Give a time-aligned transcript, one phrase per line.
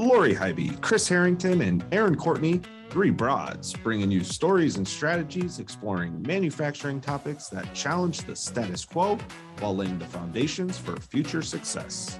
[0.00, 6.22] Lori Highby, Kris Harrington, and Erin Courtney, three broads, bringing you stories and strategies exploring
[6.22, 9.18] manufacturing topics that challenge the status quo
[9.58, 12.18] while laying the foundations for future success.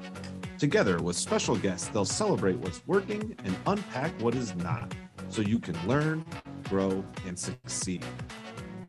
[0.58, 4.94] Together with special guests, they'll celebrate what's working and unpack what is not
[5.30, 6.22] so you can learn,
[6.68, 8.04] grow, and succeed.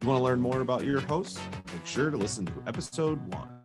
[0.02, 1.39] You want to learn more about your hosts?
[1.73, 3.60] Make sure to listen to episode one.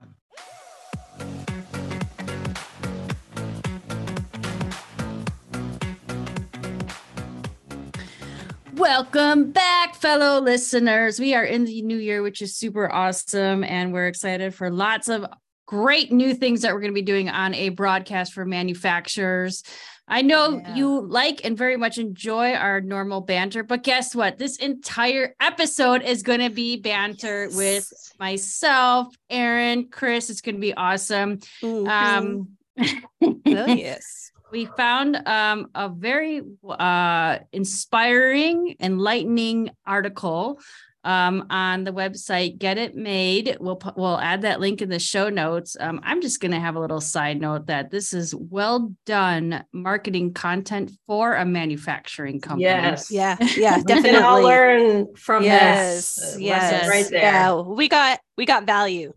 [8.86, 11.18] Welcome back, fellow listeners.
[11.18, 13.64] We are in the new year, which is super awesome.
[13.64, 15.26] And we're excited for lots of
[15.66, 19.64] great new things that we're going to be doing on a broadcast for manufacturers.
[20.06, 20.76] I know yeah.
[20.76, 24.38] you like and very much enjoy our normal banter, but guess what?
[24.38, 27.56] This entire episode is going to be banter yes.
[27.56, 30.30] with myself, Erin, Kris.
[30.30, 31.40] It's going to be awesome.
[31.60, 40.60] Um, oh, yes we found um, a very uh, inspiring, enlightening article
[41.06, 43.56] um, on the website Get It Made.
[43.60, 45.76] We'll we'll add that link in the show notes.
[45.78, 49.64] Um, I'm just going to have a little side note that this is well done
[49.72, 52.64] marketing content for a manufacturing company.
[52.64, 54.18] Yes, yeah, yeah, definitely.
[54.18, 56.40] We all learn from yes, this.
[56.40, 57.20] Yes, right there.
[57.20, 59.12] Yeah, we got we got value.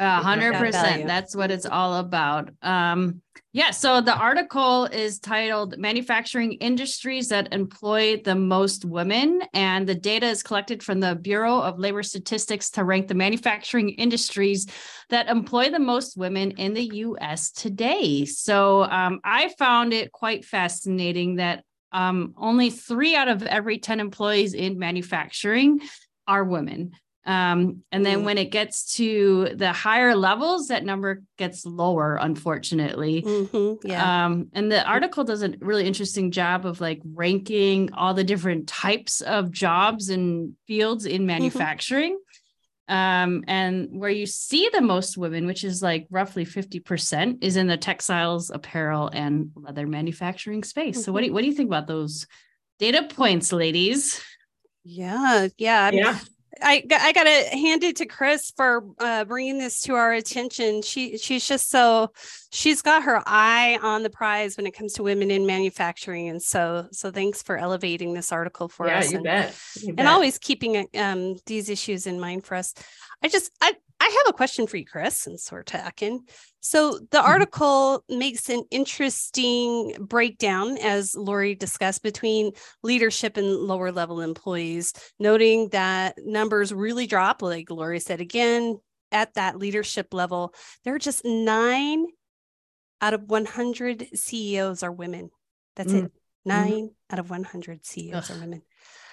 [0.00, 1.06] A hundred percent.
[1.06, 2.50] That's what it's all about.
[2.62, 3.20] Um,
[3.52, 3.72] yeah.
[3.72, 9.42] So the article is titled Manufacturing Industries That Employ the Most Women.
[9.52, 13.90] And the data is collected from the Bureau of Labor Statistics to rank the manufacturing
[13.90, 14.66] industries
[15.08, 18.24] that employ the most women in the US today.
[18.24, 23.98] So um, I found it quite fascinating that um, only three out of every 10
[23.98, 25.80] employees in manufacturing
[26.28, 26.92] are women.
[27.30, 28.24] Um, and then mm.
[28.24, 33.22] when it gets to the higher levels, that number gets lower, unfortunately.
[33.22, 34.26] Mm-hmm, yeah.
[34.26, 38.66] Um, and the article does a really interesting job of like ranking all the different
[38.66, 41.26] types of jobs and fields in mm-hmm.
[41.26, 42.14] manufacturing.
[42.14, 42.96] Mm-hmm.
[42.96, 47.68] Um, and where you see the most women, which is like roughly 50%, is in
[47.68, 50.96] the textiles, apparel, and leather manufacturing space.
[50.96, 51.04] Mm-hmm.
[51.04, 52.26] So what do you, what do you think about those
[52.80, 54.20] data points, ladies?
[54.82, 55.90] Yeah, yeah.
[55.92, 56.18] Yeah.
[56.60, 60.82] I I gotta hand it to Kris for uh, bringing this to our attention.
[60.82, 62.12] She she's just so
[62.50, 66.42] she's got her eye on the prize when it comes to women in manufacturing, and
[66.42, 69.10] so so thanks for elevating this article for yeah, us.
[69.10, 69.56] You and, bet.
[69.76, 70.06] You and bet.
[70.06, 72.74] always keeping um, these issues in mind for us.
[73.22, 76.24] I just I I have a question for you, Kris, since we're talking.
[76.60, 77.26] So the mm-hmm.
[77.26, 82.52] article makes an interesting breakdown, as Lori discussed, between
[82.82, 88.80] leadership and lower level employees, noting that numbers really drop, like Lori said again,
[89.12, 90.54] at that leadership level.
[90.84, 92.06] There are just nine
[93.02, 95.30] out of 100 CEOs are women.
[95.76, 96.04] That's mm.
[96.04, 96.04] it.
[96.04, 96.16] Mm-hmm.
[96.48, 96.86] 9 mm-hmm.
[97.10, 98.36] out of 100 CEOs Ugh.
[98.36, 98.62] are women.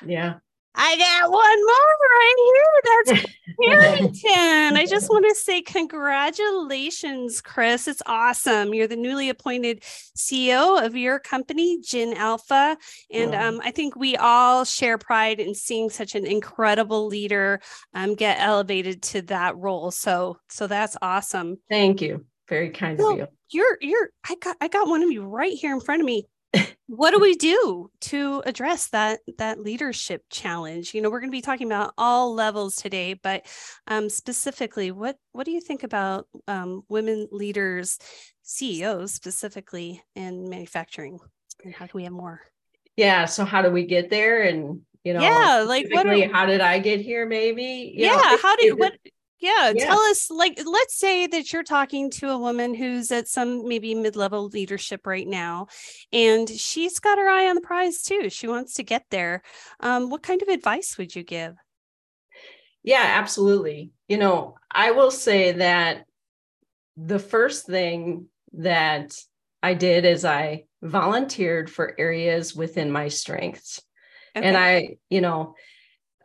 [0.05, 0.35] Yeah.
[0.79, 3.15] I got one more right here.
[3.15, 4.77] That's Harrington.
[4.77, 7.88] I just want to say congratulations, Kris.
[7.88, 8.75] It's awesome.
[8.75, 12.77] You're the newly appointed CEO of your company, GenAlpha.
[13.11, 17.59] And um, I think we all share pride in seeing such an incredible leader
[17.95, 19.89] um, get elevated to that role.
[19.89, 21.57] So so that's awesome.
[21.69, 22.25] Thank you.
[22.47, 23.27] Very kind well, of you.
[23.49, 26.27] You're you're I got I got one of you right here in front of me
[26.88, 30.94] what do we do to address that that leadership challenge?
[30.94, 33.45] You know we're going to be talking about all levels today but
[33.88, 38.00] um, specifically what what do you think about um, women leaders
[38.44, 41.19] ceos specifically in manufacturing?
[41.63, 42.41] And how can we have more?
[42.95, 44.44] Yeah so how do we get there?
[44.44, 47.94] And you know yeah like what are, how did i get here maybe?
[47.95, 48.94] You yeah know, how did what
[49.39, 53.27] yeah, yeah, tell us like let's say that you're talking to a woman who's at
[53.27, 55.67] some maybe mid-level leadership right now
[56.11, 58.29] and she's got her eye on the prize too.
[58.29, 59.44] She wants to get there.
[59.79, 61.56] Um, what kind of advice would you give?
[62.83, 63.91] Yeah, absolutely.
[64.07, 66.06] You know, I will say that
[66.95, 69.13] the first thing that
[69.62, 73.81] I did is I volunteered for areas within my strengths.
[74.35, 74.47] Okay.
[74.47, 75.56] And I, you know,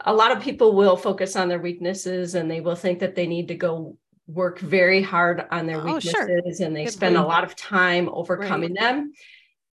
[0.04, 3.26] a lot of people will focus on their weaknesses and they will think that they
[3.26, 3.96] need to go
[4.26, 6.12] work very hard on their oh, weaknesses
[6.58, 6.66] sure.
[6.66, 7.24] and they Good spend point.
[7.24, 8.80] a lot of time overcoming right.
[8.80, 9.12] them.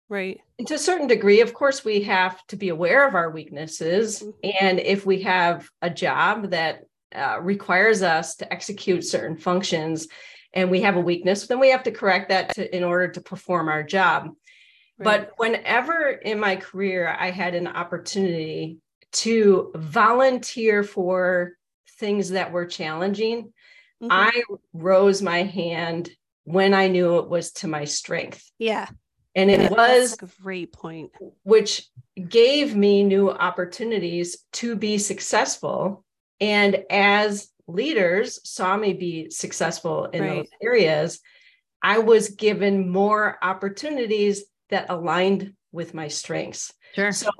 [0.09, 0.41] Right.
[0.59, 4.21] And to a certain degree, of course, we have to be aware of our weaknesses.
[4.21, 4.50] Mm-hmm.
[4.61, 6.85] And if we have a job that
[7.15, 10.09] uh, requires us to execute certain functions
[10.53, 13.21] and we have a weakness, then we have to correct that to, in order to
[13.21, 14.31] perform our job.
[14.99, 15.05] Right.
[15.05, 18.79] But whenever in my career I had an opportunity
[19.14, 21.52] to volunteer for
[21.99, 23.52] things that were challenging,
[24.02, 24.08] mm-hmm.
[24.11, 26.11] I rose my hand
[26.44, 28.50] when I knew it was to my strength.
[28.58, 28.88] Yeah.
[29.37, 31.11] And it was a great point,
[31.43, 31.88] which
[32.28, 36.05] gave me new opportunities to be successful.
[36.40, 40.37] And as leaders saw me be successful in right.
[40.37, 41.20] those areas,
[41.82, 46.72] I was given more opportunities that aligned with my strengths.
[46.94, 47.11] Sure.
[47.11, 47.31] So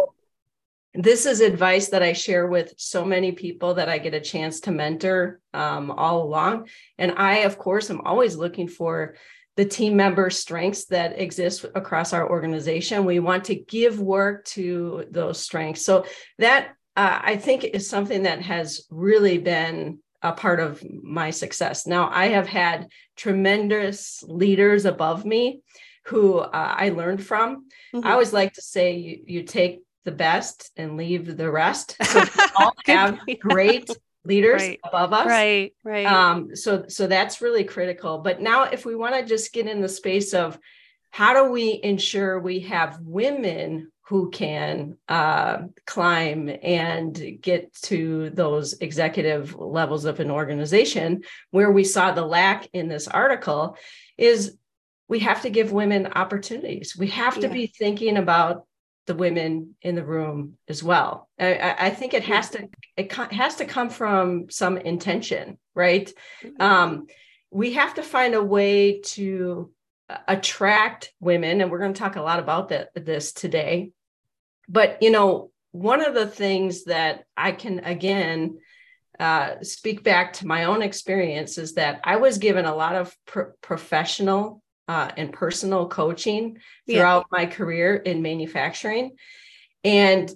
[0.95, 4.61] this is advice that I share with so many people that I get a chance
[4.61, 6.69] to mentor um, all along.
[6.99, 9.17] And I, of course, am always looking for
[9.57, 13.05] the team member strengths that exist across our organization.
[13.05, 15.85] We want to give work to those strengths.
[15.85, 16.07] So
[16.39, 21.87] that uh, I think is something that has really been a part of my success.
[21.87, 25.61] Now, I have had tremendous leaders above me
[26.07, 27.67] who uh, I learned from.
[27.95, 28.07] Mm-hmm.
[28.07, 31.97] I always like to say you, you take the best and leave the rest.
[32.05, 33.91] So we all have great
[34.25, 34.81] leaders right.
[34.85, 35.27] above us.
[35.27, 36.07] Right, right.
[36.07, 38.19] Um, so so that's really critical.
[38.19, 40.59] But now if we want to just get in the space of
[41.11, 48.75] how do we ensure we have women who can uh, climb and get to those
[48.75, 53.77] executive levels of an organization where we saw the lack in this article
[54.19, 54.57] is
[55.09, 57.53] we have to give women opportunities we have to yeah.
[57.53, 58.67] be thinking about
[59.07, 61.29] the women in the room as well.
[61.39, 66.11] I, I think it has to it has to come from some intention, right?
[66.43, 66.63] Mm-hmm.
[66.63, 67.07] Um,
[67.51, 69.71] we have to find a way to
[70.29, 73.91] attract women, and we're going to talk a lot about that this today.
[74.69, 78.59] But you know, one of the things that I can again
[79.21, 83.15] uh, speak back to my own experience is that I was given a lot of
[83.27, 86.59] pro- professional uh, and personal coaching
[86.89, 87.39] throughout yeah.
[87.39, 89.17] my career in manufacturing.
[89.83, 90.31] And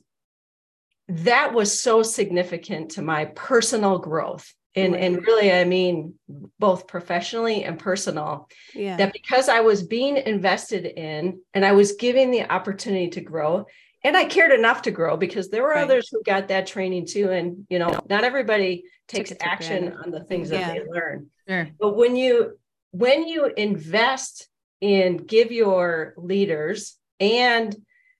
[1.08, 4.52] that was so significant to my personal growth.
[4.74, 5.02] And, right.
[5.02, 6.14] and really, I mean,
[6.58, 8.96] both professionally and personal, yeah.
[8.98, 13.66] that because I was being invested in and I was giving the opportunity to grow,
[14.04, 15.82] and I cared enough to grow because there were right.
[15.82, 17.30] others who got that training too.
[17.30, 20.68] And, you know, not everybody takes action on the things yeah.
[20.68, 21.28] that they learn.
[21.48, 21.68] Sure.
[21.80, 22.56] But when you
[22.90, 24.48] when you invest
[24.80, 27.76] in give your leaders and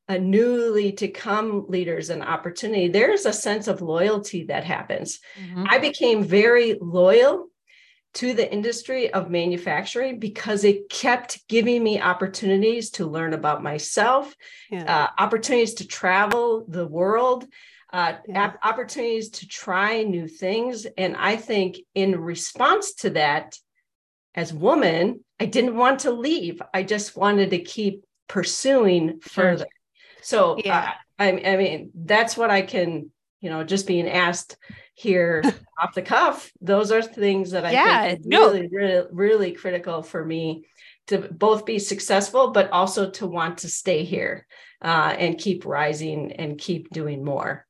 [0.08, 5.20] a newly to come leaders an opportunity, there's a sense of loyalty that happens.
[5.40, 5.66] Mm-hmm.
[5.68, 7.48] I became very loyal
[8.14, 14.34] to the industry of manufacturing because it kept giving me opportunities to learn about myself,
[14.70, 14.84] yeah.
[15.18, 17.46] uh, opportunities to travel the world,
[17.92, 18.54] uh, yeah.
[18.62, 20.86] opportunities to try new things.
[20.96, 23.56] And I think in response to that,
[24.38, 26.62] as woman, I didn't want to leave.
[26.73, 29.67] I just wanted to keep pursuing further.
[30.23, 30.93] So yeah.
[31.19, 34.56] Uh, I, I mean, that's what I can, you know, just being asked
[34.94, 35.43] here
[35.82, 36.52] off the cuff.
[36.61, 38.52] Those are things that I yeah, think no.
[38.52, 40.67] really, really, really critical for me
[41.08, 44.46] to both be successful, but also to want to stay here
[44.81, 47.67] uh, and keep rising and keep doing more.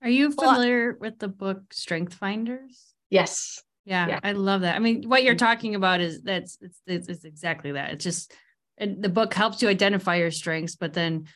[0.00, 2.94] Are you familiar well, with the book Strength Finders?
[3.10, 3.60] Yes.
[3.84, 4.76] Yeah, yeah, I love that.
[4.76, 7.92] I mean, what you're talking about is that's it's, it's, it's exactly that.
[7.92, 8.32] It's just
[8.78, 11.26] the book helps you identify your strengths, but then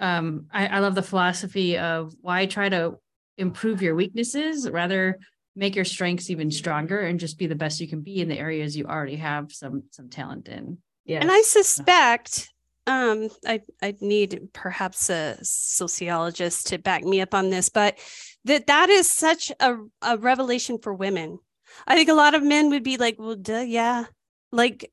[0.00, 2.96] um, I, I love the philosophy of why try to
[3.38, 5.18] improve your weaknesses, rather
[5.54, 8.38] make your strengths even stronger and just be the best you can be in the
[8.38, 10.78] areas you already have some some talent in.
[11.04, 12.48] Yeah, and I suspect
[12.88, 17.96] um i i need perhaps a sociologist to back me up on this but
[18.44, 21.38] that that is such a, a revelation for women
[21.86, 24.04] I think a lot of men would be like, well, duh, yeah.
[24.50, 24.90] Like,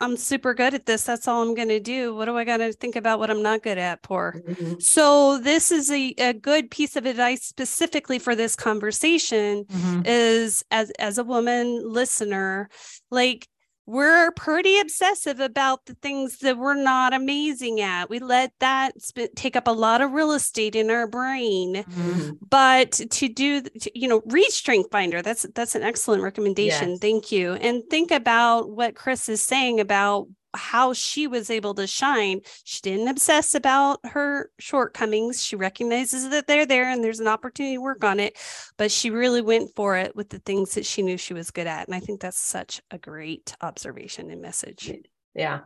[0.00, 1.04] I'm super good at this.
[1.04, 2.14] That's all I'm going to do.
[2.14, 4.02] What do I got to think about what I'm not good at?
[4.02, 4.40] Poor.
[4.46, 4.74] Mm-hmm.
[4.78, 10.02] So, this is a, a good piece of advice specifically for this conversation mm-hmm.
[10.04, 12.68] is as, as a woman listener,
[13.10, 13.48] like,
[13.88, 18.10] we're pretty obsessive about the things that we're not amazing at.
[18.10, 21.76] We let that sp- take up a lot of real estate in our brain.
[21.76, 22.32] Mm-hmm.
[22.50, 25.22] But to do, to, you know, read Strength Finder.
[25.22, 26.90] That's that's an excellent recommendation.
[26.90, 26.98] Yes.
[26.98, 27.54] Thank you.
[27.54, 32.40] And think about what Kris is saying about how she was able to shine.
[32.64, 35.42] She didn't obsess about her shortcomings.
[35.42, 38.36] She recognizes that they're there and there's an opportunity to work on it,
[38.76, 41.66] but she really went for it with the things that she knew she was good
[41.66, 41.86] at.
[41.86, 44.92] And I think that's such a great observation and message.
[45.34, 45.60] Yeah.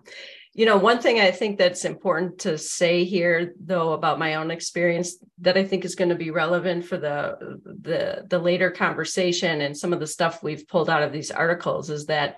[0.54, 4.50] You know, one thing I think that's important to say here though about my own
[4.50, 9.62] experience that I think is going to be relevant for the the the later conversation
[9.62, 12.36] and some of the stuff we've pulled out of these articles is that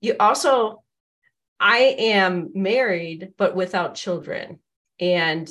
[0.00, 0.83] you also
[1.60, 4.58] I am married, but without children.
[5.00, 5.48] And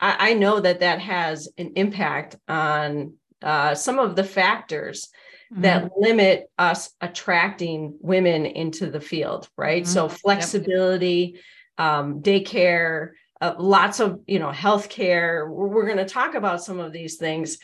[0.00, 5.08] I, I know that that has an impact on uh, some of the factors
[5.52, 5.62] mm-hmm.
[5.62, 9.82] that limit us attracting women into the field, right?
[9.82, 9.92] Mm-hmm.
[9.92, 11.40] So, flexibility,
[11.78, 15.48] um, daycare, uh, lots of you know healthcare.
[15.48, 17.58] We're, we're going to talk about some of these things.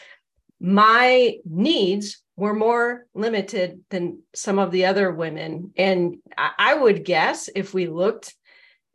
[0.61, 7.04] My needs were more limited than some of the other women, and I, I would
[7.04, 8.35] guess if we looked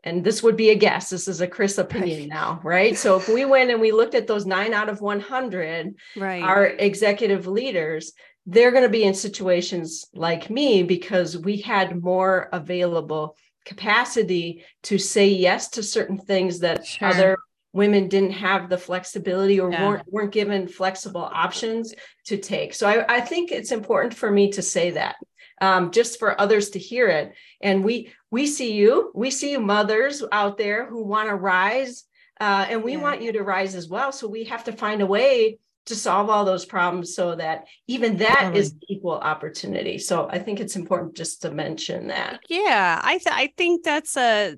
[0.03, 2.97] and this would be a guess this is a Kris opinion now right?
[2.97, 6.43] So if we went and we looked at those nine out of 100 right.
[6.43, 8.13] our executive leaders
[8.45, 13.35] they're going to be in situations like me because we had more available
[13.65, 17.07] capacity to say yes to certain things that sure.
[17.07, 17.37] other
[17.75, 19.87] women didn't have the flexibility or yeah.
[19.87, 21.93] weren't, weren't given flexible options
[22.25, 22.73] to take.
[22.73, 25.17] So I, I think it's important for me to say that
[25.61, 27.33] um, just for others to hear it.
[27.61, 32.05] And we we see you, we see you mothers out there who want to rise,
[32.39, 33.01] uh, and we yeah.
[33.01, 34.11] want you to rise as well.
[34.11, 38.17] So we have to find a way to solve all those problems so that even
[38.17, 38.59] that totally.
[38.59, 39.99] is equal opportunity.
[39.99, 42.39] So I think it's important just to mention that.
[42.49, 44.55] Yeah, I th- I think that's a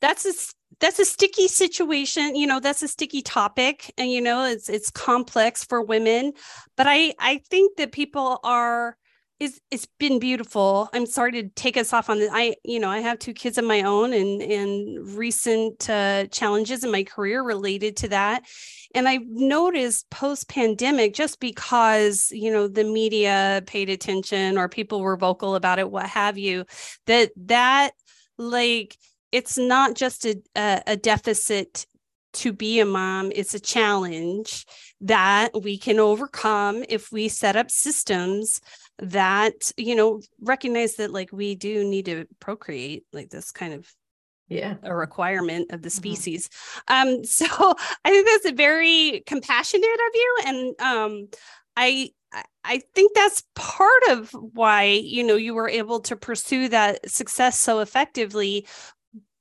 [0.00, 0.32] that's a
[0.80, 4.90] that's a sticky situation you know that's a sticky topic and you know it's it's
[4.90, 6.32] complex for women
[6.76, 8.96] but i i think that people are
[9.40, 10.88] it's it's been beautiful.
[10.92, 12.30] I'm sorry to take us off on this.
[12.32, 16.84] I you know I have two kids of my own and and recent uh, challenges
[16.84, 18.44] in my career related to that.
[18.94, 25.00] And I've noticed post pandemic, just because you know the media paid attention or people
[25.00, 26.64] were vocal about it, what have you,
[27.06, 27.92] that that
[28.38, 28.96] like
[29.34, 31.86] it's not just a, a, a deficit
[32.32, 34.64] to be a mom it's a challenge
[35.00, 38.60] that we can overcome if we set up systems
[38.98, 43.92] that you know recognize that like we do need to procreate like this kind of
[44.48, 45.96] yeah a requirement of the mm-hmm.
[45.96, 46.48] species
[46.88, 47.08] mm-hmm.
[47.08, 47.46] um so
[48.04, 51.28] i think that's very compassionate of you and um
[51.76, 52.10] i
[52.64, 57.58] I think that's part of why you know you were able to pursue that success
[57.58, 58.66] so effectively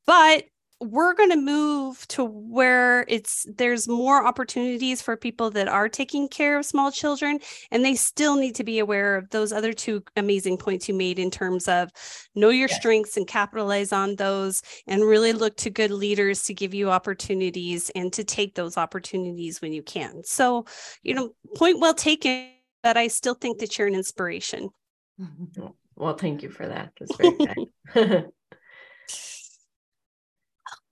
[0.05, 0.43] but
[0.83, 6.27] we're going to move to where it's there's more opportunities for people that are taking
[6.27, 7.39] care of small children
[7.71, 11.19] and they still need to be aware of those other two amazing points you made
[11.19, 11.89] in terms of
[12.35, 12.77] know your yes.
[12.77, 17.89] strengths and capitalize on those and really look to good leaders to give you opportunities
[17.91, 20.21] and to take those opportunities when you can.
[20.23, 20.65] So
[21.01, 22.49] you know point well taken
[22.81, 24.69] but i still think that you're an inspiration.
[25.95, 26.91] Well thank you for that.
[26.99, 27.37] That's very
[27.93, 28.25] kind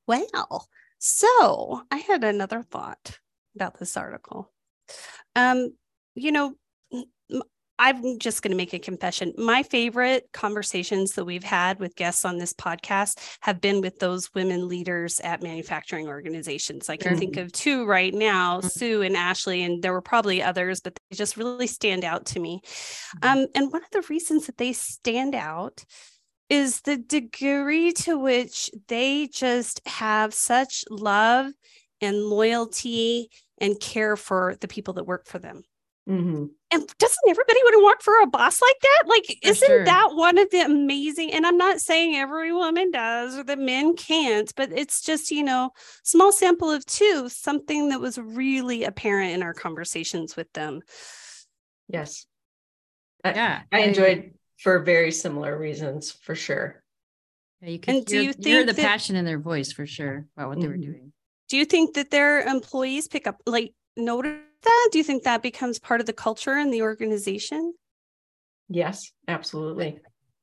[0.08, 0.68] Well,
[1.00, 3.20] so I had another thought
[3.56, 4.52] about this article.
[5.36, 5.76] Um,
[6.16, 6.56] you know,
[7.82, 9.34] I'm just going to make a confession.
[9.40, 14.32] My favorite conversations that we've had with guests on this podcast have been with those
[14.36, 16.90] women leaders at manufacturing organizations.
[16.90, 17.20] I can mm-hmm.
[17.20, 18.68] think of two right now, mm-hmm.
[18.68, 22.40] Sue and Ashley, and there were probably others, but they just really stand out to
[22.40, 22.62] me.
[23.24, 23.40] Mm-hmm.
[23.40, 25.84] Um, and one of the reasons that they stand out
[26.52, 31.48] is the degree to which they just have such love
[32.02, 33.30] and loyalty
[33.62, 35.64] and care for the people that work for them.
[36.10, 36.48] Mm-hmm.
[36.74, 39.04] And doesn't everybody want to work for a boss like that?
[39.06, 39.86] Like, for isn't sure.
[39.86, 41.32] that one of the amazing?
[41.32, 45.44] And I'm not saying every woman does or that men can't, but it's just, you
[45.44, 45.70] know,
[46.04, 50.82] small sample of two, something that was really apparent in our conversations with them.
[51.88, 52.26] Yes.
[53.24, 53.62] Yeah.
[53.72, 56.84] I, I enjoyed for very similar reasons for sure.
[57.62, 59.88] Yeah, you can and hear, do you hear the that, passion in their voice for
[59.88, 60.62] sure about what mm-hmm.
[60.62, 60.92] they were mm-hmm.
[60.92, 61.14] doing.
[61.50, 64.90] Do you think that their employees pick up like notice that?
[64.92, 67.74] Do you think that becomes part of the culture in the organization?
[68.70, 70.00] Yes, absolutely.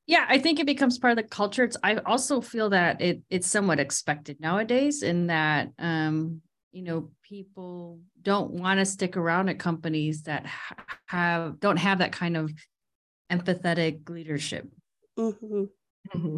[0.07, 1.65] Yeah, I think it becomes part of the culture.
[1.65, 7.11] It's, I also feel that it it's somewhat expected nowadays in that um, you know,
[7.23, 10.47] people don't want to stick around at companies that
[11.07, 12.51] have don't have that kind of
[13.31, 14.69] empathetic leadership.
[15.19, 15.65] Mm-hmm.
[16.15, 16.37] Mm-hmm.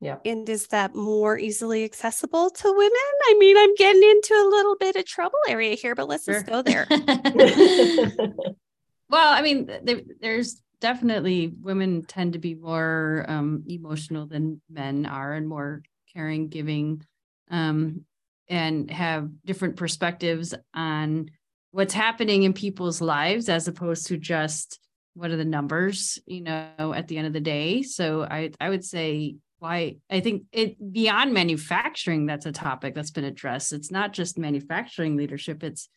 [0.00, 0.18] Yeah.
[0.24, 2.90] And is that more easily accessible to women?
[2.92, 6.34] I mean, I'm getting into a little bit of trouble area here, but let's sure.
[6.34, 6.86] just go there.
[9.10, 15.04] well, I mean, there, there's definitely women tend to be more um, emotional than men
[15.04, 15.82] are and more
[16.14, 17.02] caring, giving,
[17.50, 18.04] um,
[18.48, 21.28] and have different perspectives on
[21.72, 24.78] what's happening in people's lives as opposed to just
[25.18, 27.82] what are the numbers you know at the end of the day?
[27.82, 33.10] So i i would say why i think it beyond manufacturing that's a topic that's
[33.10, 33.72] been addressed.
[33.72, 35.62] It's not just manufacturing leadership.
[35.62, 35.88] It's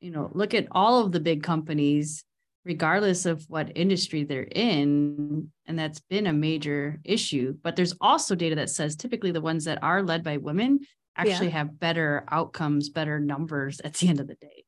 [0.00, 2.24] you know look at all of the big companies
[2.64, 7.56] regardless of what industry they're in and that's been a major issue.
[7.62, 10.80] But there's also data that says typically the ones that are led by women
[11.16, 11.58] actually yeah.
[11.58, 14.64] have better outcomes better numbers at the end of the day.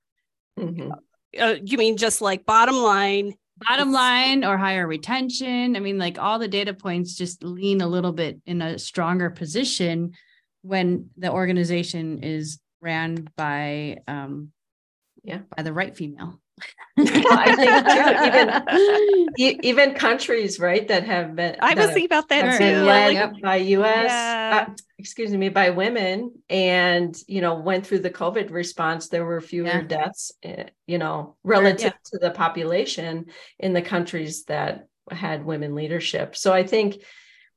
[0.58, 0.90] Mm-hmm.
[1.40, 3.34] uh, you mean just like bottom line
[3.68, 5.76] bottom line or higher retention.
[5.76, 9.30] I mean, like all the data points just lean a little bit in a stronger
[9.30, 10.12] position
[10.62, 14.50] when the organization is ran by um
[15.22, 16.41] yeah by the right female.
[16.96, 21.56] Well, I think too, even even countries, right, that have been.
[21.60, 22.82] I was thinking about that too.
[22.84, 23.32] Led yep.
[23.42, 24.10] by U.S.
[24.10, 24.66] Yeah.
[24.68, 29.08] Uh, excuse me, by women, and you know, went through the COVID response.
[29.08, 29.82] There were fewer yeah.
[29.82, 32.10] deaths, eh, you know, relative yeah.
[32.12, 33.26] to the population
[33.58, 36.36] in the countries that had women leadership.
[36.36, 37.02] So I think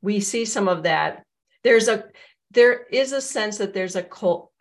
[0.02, 1.24] we see some of that.
[1.64, 2.06] There's a
[2.52, 4.06] there is a sense that there's a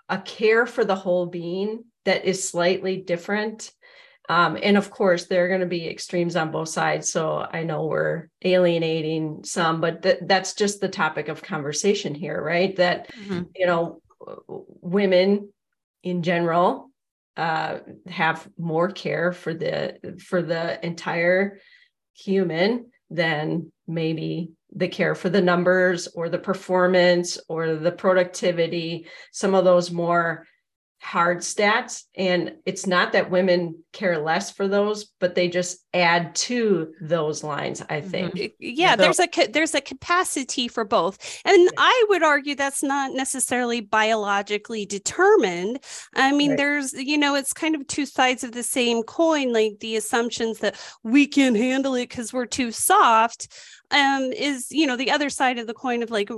[0.08, 3.70] a care for the whole being that is slightly different
[4.28, 7.10] um, and of course, there are going to be extremes on both sides.
[7.10, 12.42] So I know we're alienating some, but th- that's just the topic of conversation here,
[12.42, 12.74] right?
[12.76, 13.42] That, mm-hmm.
[13.54, 14.00] you know,
[14.48, 15.50] women
[16.02, 16.90] in general
[17.36, 21.58] uh, have more care for the for the entire
[22.14, 29.54] human than maybe the care for the numbers or the performance or the productivity some
[29.54, 30.46] of those more
[31.04, 36.34] hard stats and it's not that women care less for those but they just add
[36.34, 38.08] to those lines i mm-hmm.
[38.08, 42.82] think yeah so, there's a there's a capacity for both and i would argue that's
[42.82, 45.78] not necessarily biologically determined
[46.16, 46.56] i mean right.
[46.56, 50.60] there's you know it's kind of two sides of the same coin like the assumptions
[50.60, 53.48] that we can handle it because we're too soft
[53.90, 56.30] um is you know the other side of the coin of like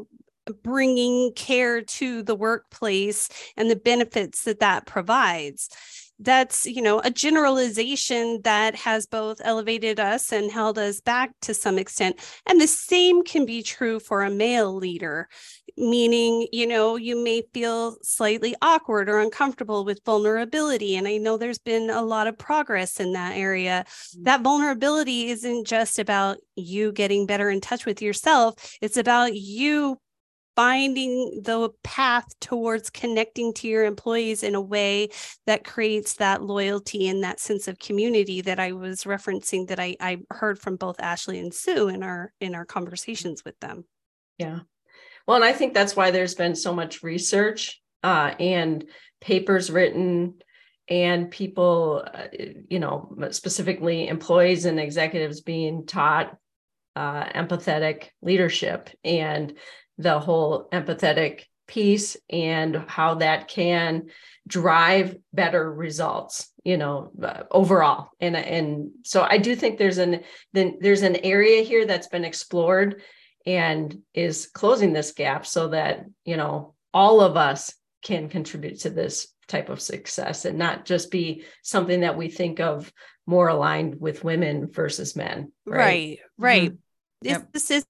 [0.62, 5.68] bringing care to the workplace and the benefits that that provides.
[6.18, 11.52] That's you know a generalization that has both elevated us and held us back to
[11.52, 12.16] some extent.
[12.46, 15.28] And the same can be true for a male leader
[15.76, 20.96] meaning you know you may feel slightly awkward or uncomfortable with vulnerability.
[20.96, 23.85] And i know there's been a lot of progress in that area.
[23.87, 24.22] Mm-hmm.
[24.24, 28.76] that vulnerability isn't just about you getting better in touch with yourself.
[28.80, 29.98] It's about you
[30.57, 35.11] finding the path towards connecting to your employees in a way
[35.47, 39.97] that creates that loyalty and that sense of community that I was referencing that I,
[40.01, 43.85] I heard from both Ashley and Sue in our in our conversations with them.
[44.38, 44.61] Yeah.
[45.27, 48.85] Well, and I think that's why there's been so much research uh, and
[49.21, 50.35] papers written
[50.88, 52.29] and people, uh,
[52.69, 56.37] you know, specifically employees and executives being taught
[56.95, 59.55] uh, empathetic leadership and
[59.98, 64.06] the whole empathetic piece and how that can
[64.46, 70.20] drive better results you know uh, overall and and so i do think there's an
[70.52, 73.02] then there's an area here that's been explored
[73.44, 78.90] and is closing this gap so that you know all of us can contribute to
[78.90, 82.92] this type of success and not just be something that we think of
[83.26, 86.70] more aligned with women versus men right right, right.
[86.70, 86.76] Mm-hmm.
[87.22, 87.52] Yep.
[87.52, 87.87] This is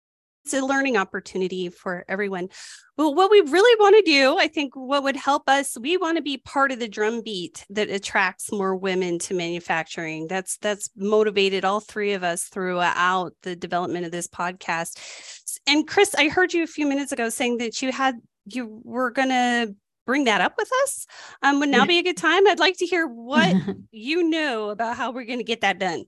[0.47, 2.49] it's a learning opportunity for everyone.
[2.97, 6.19] Well, what we really want to do, I think what would help us, we want
[6.19, 10.29] to be part of the drumbeat that attracts more women to manufacturing.
[10.29, 15.59] That's that's motivated all three of us throughout the development of this podcast.
[15.67, 19.11] And Kris, I heard you a few minutes ago saying that you had you were
[19.11, 19.75] gonna
[20.07, 21.07] bring that up with us.
[21.43, 22.47] Um, would now be a good time?
[22.47, 23.57] I'd like to hear what
[23.91, 26.05] you know about how we're going to get that done.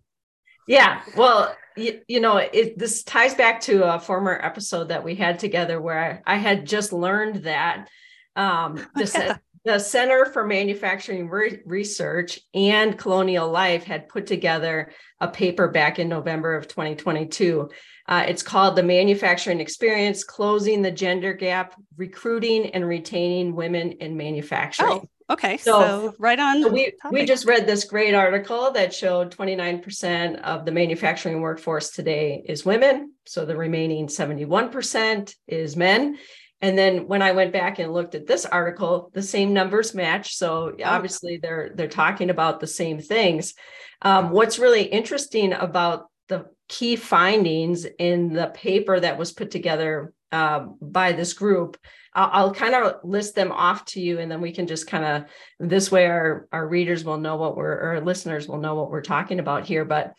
[0.68, 5.14] Yeah, well, you, you know, it, this ties back to a former episode that we
[5.14, 7.88] had together where I, I had just learned that
[8.37, 9.37] um, the, yeah.
[9.64, 15.98] the Center for Manufacturing Re- Research and Colonial Life had put together a paper back
[15.98, 17.70] in November of 2022.
[18.07, 24.18] Uh, it's called The Manufacturing Experience Closing the Gender Gap, Recruiting and Retaining Women in
[24.18, 24.90] Manufacturing.
[24.90, 25.09] Oh.
[25.30, 26.62] Okay, so, so right on.
[26.62, 31.90] So we we just read this great article that showed 29% of the manufacturing workforce
[31.90, 33.12] today is women.
[33.26, 36.16] So the remaining 71% is men.
[36.60, 40.34] And then when I went back and looked at this article, the same numbers match.
[40.34, 40.84] So oh.
[40.84, 43.54] obviously they're they're talking about the same things.
[44.00, 50.12] Um, what's really interesting about the key findings in the paper that was put together
[50.32, 51.76] uh, by this group
[52.18, 55.04] I'll, I'll kind of list them off to you and then we can just kind
[55.04, 55.24] of
[55.61, 59.02] this way our, our readers will know what we're or listeners will know what we're
[59.02, 60.14] talking about here but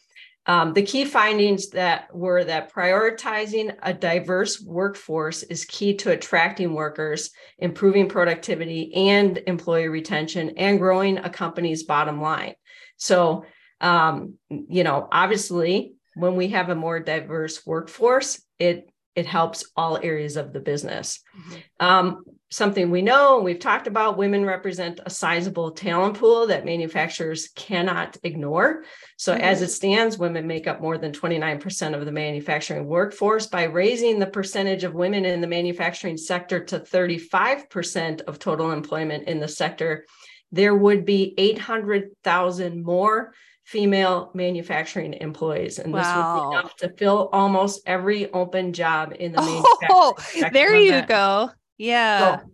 [0.46, 6.74] um, the key findings that were that prioritizing a diverse workforce is key to attracting
[6.74, 12.56] workers, improving productivity and employee retention, and growing a company's bottom line.
[12.98, 13.46] So,
[13.80, 20.00] um, you know, obviously, when we have a more diverse workforce, it it helps all
[20.02, 21.20] areas of the business.
[21.38, 21.86] Mm-hmm.
[21.86, 26.66] Um, something we know and we've talked about women represent a sizable talent pool that
[26.66, 28.86] manufacturers cannot ignore.
[29.18, 29.44] So, mm-hmm.
[29.44, 33.48] as it stands, women make up more than 29% of the manufacturing workforce.
[33.48, 39.28] By raising the percentage of women in the manufacturing sector to 35% of total employment
[39.28, 40.06] in the sector,
[40.52, 43.34] there would be 800,000 more
[43.70, 45.78] female manufacturing employees.
[45.78, 46.00] And wow.
[46.00, 49.42] this would be enough to fill almost every open job in the
[49.92, 50.16] oh,
[50.52, 51.52] there you go.
[51.78, 52.40] Yeah.
[52.40, 52.52] So,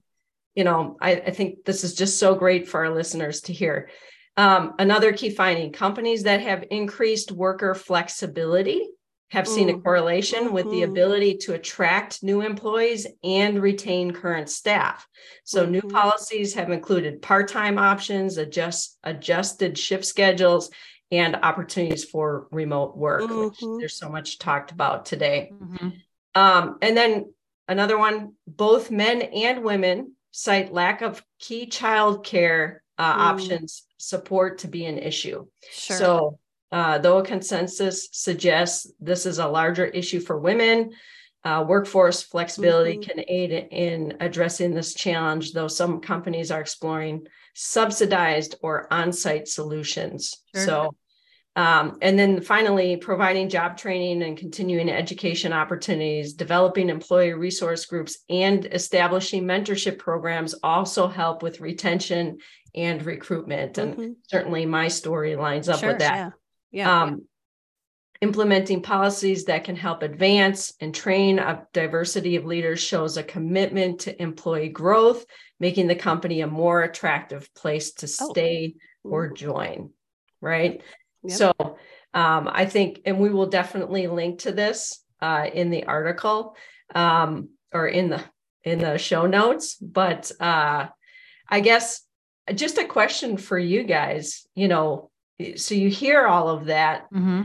[0.56, 3.89] you know, I, I, think this is just so great for our listeners to hear.
[4.36, 8.86] Um, another key finding companies that have increased worker flexibility
[9.32, 9.78] have seen mm.
[9.78, 10.54] a correlation mm-hmm.
[10.54, 10.91] with the mm-hmm.
[10.91, 15.08] ability to attract new employees and retain current staff.
[15.45, 15.71] So mm-hmm.
[15.71, 20.69] new policies have included part-time options, adjust adjusted shift schedules,
[21.11, 23.45] and opportunities for remote work, mm-hmm.
[23.45, 25.51] which there's so much talked about today.
[25.53, 25.89] Mm-hmm.
[26.33, 27.33] Um, and then
[27.67, 33.19] another one both men and women cite lack of key child care uh, mm.
[33.19, 35.45] options support to be an issue.
[35.71, 35.97] Sure.
[35.97, 36.39] So,
[36.71, 40.91] uh, though a consensus suggests this is a larger issue for women,
[41.45, 43.09] uh, workforce flexibility mm-hmm.
[43.09, 49.47] can aid in addressing this challenge, though some companies are exploring subsidized or on site
[49.47, 50.43] solutions.
[50.53, 50.65] Sure.
[50.65, 50.95] So,
[51.55, 58.17] um, and then finally, providing job training and continuing education opportunities, developing employee resource groups,
[58.29, 62.39] and establishing mentorship programs also help with retention
[62.75, 63.77] and recruitment.
[63.77, 64.11] And mm-hmm.
[64.27, 66.15] certainly my story lines up sure, with that.
[66.17, 66.29] Yeah.
[66.71, 67.21] yeah, um,
[68.21, 73.99] Implementing policies that can help advance and train a diversity of leaders shows a commitment
[73.99, 75.25] to employee growth,
[75.60, 78.32] making the company a more attractive place to oh.
[78.32, 78.75] stay
[79.06, 79.10] oh.
[79.10, 79.89] or join.
[80.39, 80.82] Right.
[81.23, 81.38] Yep.
[81.38, 81.54] So
[82.13, 86.56] um, I think, and we will definitely link to this uh, in the article
[86.93, 88.23] um, or in the
[88.63, 89.75] in the show notes.
[89.75, 90.88] But uh,
[91.49, 92.01] I guess
[92.54, 94.47] just a question for you guys.
[94.56, 95.12] You know,
[95.58, 97.12] so you hear all of that.
[97.12, 97.41] Mm-hmm.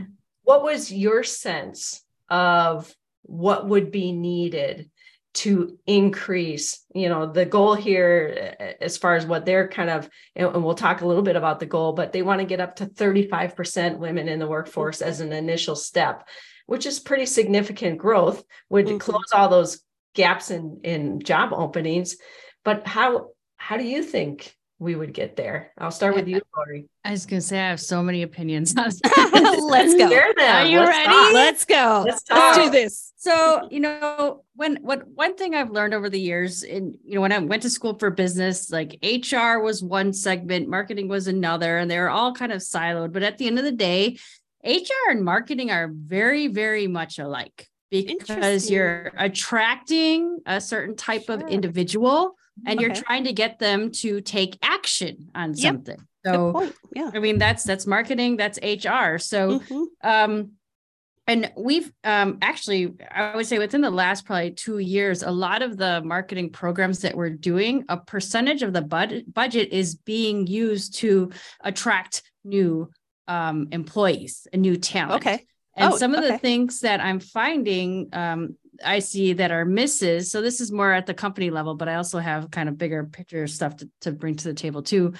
[0.51, 4.89] What was your sense of what would be needed
[5.35, 10.61] to increase you know the goal here as far as what they're kind of and
[10.61, 12.85] we'll talk a little bit about the goal but they want to get up to
[12.85, 16.27] 35% women in the workforce as an initial step
[16.65, 18.97] which is pretty significant growth would mm-hmm.
[18.97, 19.79] close all those
[20.15, 22.17] gaps in in job openings
[22.65, 25.71] but how how do you think we would get there.
[25.77, 26.89] I'll start with you, Lori.
[27.05, 28.73] I was gonna say I have so many opinions.
[28.75, 29.15] Let's go.
[29.15, 31.05] Are you Let's ready?
[31.05, 31.33] Talk.
[31.33, 32.03] Let's go.
[32.07, 33.13] Let's, Let's, do this.
[33.15, 37.21] So, you know, when what one thing I've learned over the years, in you know,
[37.21, 41.77] when I went to school for business, like HR was one segment, marketing was another,
[41.77, 43.11] and they were all kind of siloed.
[43.11, 44.17] But at the end of the day,
[44.65, 51.35] HR and marketing are very, very much alike because you're attracting a certain type sure.
[51.35, 52.85] of individual and okay.
[52.85, 55.73] you're trying to get them to take action on yep.
[55.73, 56.07] something.
[56.25, 59.17] So yeah, I mean that's that's marketing, that's HR.
[59.17, 59.83] So mm-hmm.
[60.03, 60.51] um
[61.27, 65.61] and we've um actually I would say within the last probably 2 years a lot
[65.61, 70.45] of the marketing programs that we're doing a percentage of the bud- budget is being
[70.45, 72.91] used to attract new
[73.27, 75.25] um employees and new talent.
[75.25, 75.45] Okay.
[75.75, 76.31] And oh, some of okay.
[76.31, 80.31] the things that I'm finding um, I see that are misses.
[80.31, 83.03] So this is more at the company level, but I also have kind of bigger
[83.03, 85.13] picture stuff to, to bring to the table too.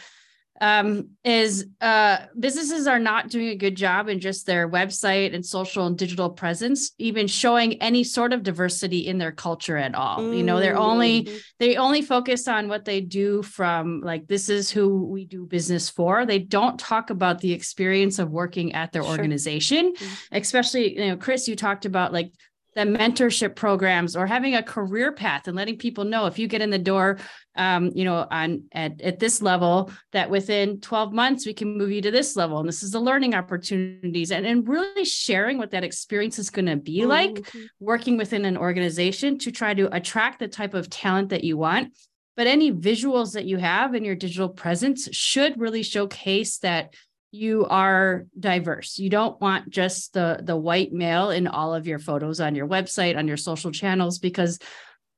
[0.62, 5.44] Um, is uh, businesses are not doing a good job in just their website and
[5.44, 10.20] social and digital presence, even showing any sort of diversity in their culture at all.
[10.20, 10.34] Mm-hmm.
[10.36, 11.38] You know, they're only mm-hmm.
[11.58, 15.90] they only focus on what they do from like this is who we do business
[15.90, 16.28] for.
[16.28, 19.12] They don't talk about the experience of working at their sure.
[19.14, 20.36] organization, mm-hmm.
[20.36, 22.34] especially you know, Kris, you talked about like
[22.74, 26.62] the mentorship programs or having a career path and letting people know if you get
[26.62, 27.18] in the door
[27.56, 31.92] um, you know on at, at this level that within 12 months we can move
[31.92, 35.72] you to this level and this is the learning opportunities and, and really sharing what
[35.72, 37.10] that experience is going to be mm-hmm.
[37.10, 41.58] like working within an organization to try to attract the type of talent that you
[41.58, 41.94] want
[42.38, 46.94] but any visuals that you have in your digital presence should really showcase that
[47.32, 49.00] you are diverse.
[49.00, 52.68] You don't want just the the white male in all of your photos on your
[52.68, 54.60] website, on your social channels because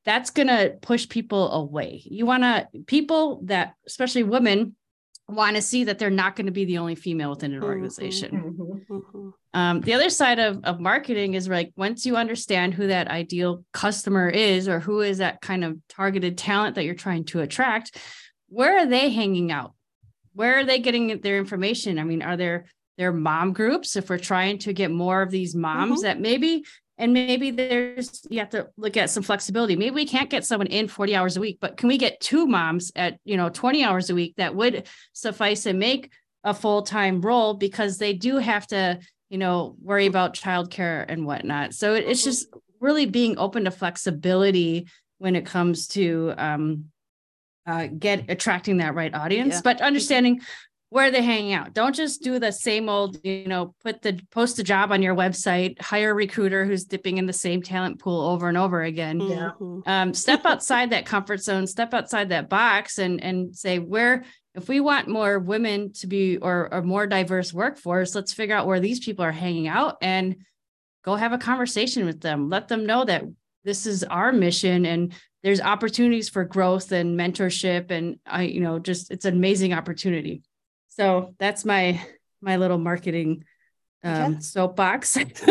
[0.05, 2.01] that's going to push people away.
[2.05, 4.75] You want to people that especially women
[5.27, 7.69] want to see that they're not going to be the only female within an mm-hmm,
[7.69, 8.31] organization.
[8.31, 9.29] Mm-hmm, mm-hmm.
[9.53, 13.63] Um, the other side of, of marketing is like once you understand who that ideal
[13.71, 17.97] customer is or who is that kind of targeted talent that you're trying to attract,
[18.49, 19.73] where are they hanging out?
[20.33, 21.99] Where are they getting their information?
[21.99, 22.65] I mean, are there
[22.97, 26.03] their mom groups if we're trying to get more of these moms mm-hmm.
[26.03, 26.63] that maybe
[26.97, 30.67] and maybe there's you have to look at some flexibility maybe we can't get someone
[30.67, 33.83] in 40 hours a week but can we get two moms at you know 20
[33.83, 36.11] hours a week that would suffice and make
[36.43, 41.73] a full-time role because they do have to you know worry about childcare and whatnot
[41.73, 42.29] so it's mm-hmm.
[42.29, 42.47] just
[42.79, 46.85] really being open to flexibility when it comes to um,
[47.65, 49.61] uh, get attracting that right audience, yeah.
[49.63, 50.41] but understanding
[50.93, 51.73] where they're hanging out.
[51.73, 55.15] Don't just do the same old, you know, put the post a job on your
[55.15, 59.19] website, hire a recruiter who's dipping in the same talent pool over and over again.
[59.19, 59.51] Yeah.
[59.59, 59.89] Mm-hmm.
[59.89, 64.23] Um, step outside that comfort zone, step outside that box and and say where
[64.53, 68.67] if we want more women to be or a more diverse workforce, let's figure out
[68.67, 70.35] where these people are hanging out and
[71.03, 72.49] go have a conversation with them.
[72.49, 73.23] Let them know that
[73.63, 78.79] this is our mission and there's opportunities for growth and mentorship and I you know
[78.79, 80.43] just it's an amazing opportunity.
[80.89, 82.01] So that's my
[82.41, 83.43] my little marketing
[84.03, 85.17] um, soapbox.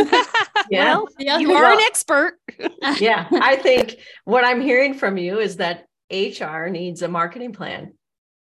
[0.70, 2.38] yeah, well, you are well, an expert.
[2.98, 7.94] yeah, I think what I'm hearing from you is that HR needs a marketing plan.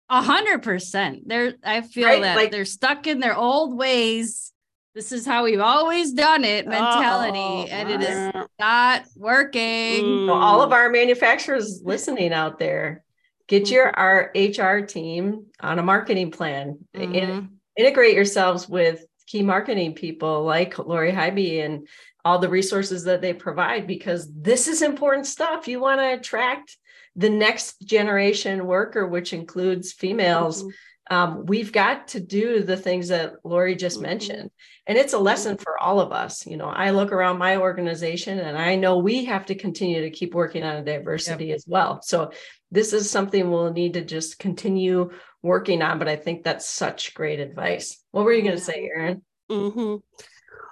[0.10, 1.28] A hundred percent.
[1.28, 2.21] They're I feel right?
[2.21, 4.54] that like, they're stuck in their old ways
[4.96, 10.28] this is how we've always done it mentality oh, and it is not working.
[10.28, 13.04] So all of our manufacturers listening out there
[13.48, 16.80] get your our hr team on a marketing plan.
[16.96, 17.14] Mm-hmm.
[17.14, 21.88] In, integrate yourselves with key marketing people like lori Highby and
[22.24, 25.68] all the resources that they provide because this is important stuff.
[25.68, 26.78] You want to attract
[27.18, 30.70] the next generation worker which includes females mm-hmm
[31.10, 34.08] um, we've got to do the things that Lori just mm-hmm.
[34.08, 34.52] mentioned.
[34.88, 36.46] And it's a lesson for all of us.
[36.46, 40.10] You know, I look around my organization and I know we have to continue to
[40.10, 41.56] keep working on diversity yep.
[41.56, 42.02] as well.
[42.02, 42.32] So
[42.72, 46.00] this is something we'll need to just continue working on.
[46.00, 47.98] But I think that's such great advice.
[48.12, 49.22] What were you going to say, Erin?
[49.52, 49.80] Mm-hmm.
[49.80, 50.00] Well,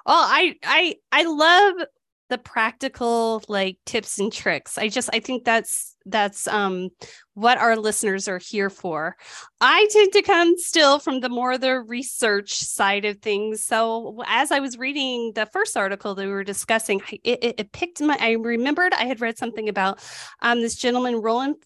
[0.07, 1.87] I I I love
[2.33, 4.79] the practical like tips and tricks.
[4.79, 6.89] I just I think that's that's um
[7.35, 9.15] what our listeners are here for.
[9.61, 13.63] I tend to come still from the more the research side of things.
[13.63, 17.71] So as I was reading the first article that we were discussing, it, it, it
[17.71, 19.99] picked my I remembered I had read something about
[20.41, 21.57] um this gentleman Roland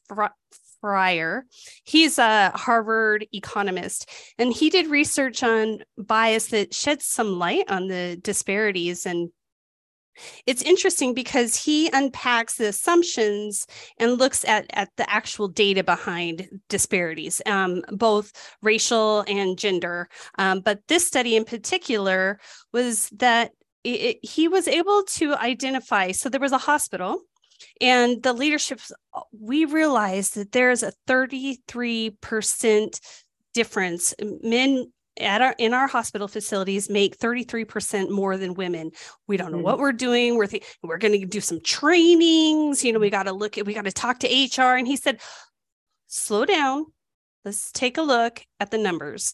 [0.81, 1.45] Fryer.
[1.85, 7.87] He's a Harvard economist, and he did research on bias that sheds some light on
[7.87, 9.29] the disparities and
[10.45, 16.47] it's interesting because he unpacks the assumptions and looks at, at the actual data behind
[16.69, 20.09] disparities, um, both racial and gender.
[20.37, 22.39] Um, but this study in particular
[22.73, 23.51] was that
[23.83, 26.11] it, it, he was able to identify.
[26.11, 27.21] So there was a hospital
[27.81, 28.79] and the leadership
[29.31, 32.99] we realized that there's a 33%
[33.53, 38.91] difference men at our in our hospital facilities make 33% more than women.
[39.27, 39.65] We don't know mm-hmm.
[39.65, 40.35] what we're doing.
[40.35, 42.83] We're th- we're going to do some trainings.
[42.83, 44.95] You know we got to look at we got to talk to hr and he
[44.95, 45.19] said
[46.07, 46.85] slow down
[47.47, 49.33] let's take a look at the numbers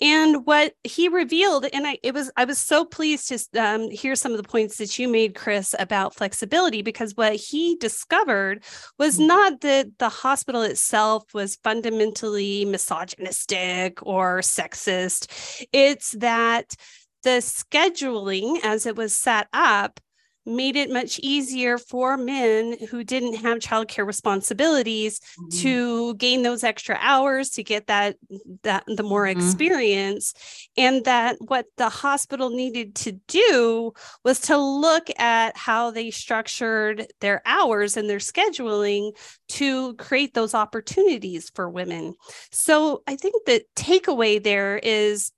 [0.00, 4.14] and what he revealed and i it was i was so pleased to um, hear
[4.14, 8.62] some of the points that you made Kris about flexibility because what he discovered
[8.98, 9.28] was mm-hmm.
[9.28, 16.74] not that the hospital itself was fundamentally misogynistic or sexist it's that
[17.22, 19.98] the scheduling as it was set up
[20.46, 25.48] made it much easier for men who didn't have childcare responsibilities mm-hmm.
[25.58, 28.16] to gain those extra hours to get that
[28.62, 29.38] that the more mm-hmm.
[29.38, 30.32] experience
[30.76, 33.92] and that what the hospital needed to do
[34.24, 39.10] was to look at how they structured their hours and their scheduling
[39.48, 42.14] to create those opportunities for women
[42.52, 45.32] so i think the takeaway there is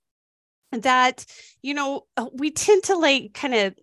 [0.71, 1.25] that
[1.61, 3.75] you know we tend to like kind of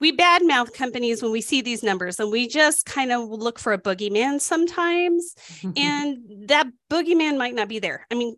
[0.00, 3.72] we badmouth companies when we see these numbers and we just kind of look for
[3.72, 5.34] a boogeyman sometimes
[5.76, 8.36] and that boogeyman might not be there i mean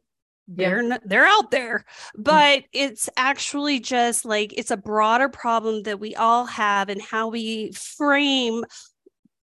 [0.52, 1.84] they're not, they're out there
[2.16, 7.28] but it's actually just like it's a broader problem that we all have and how
[7.28, 8.64] we frame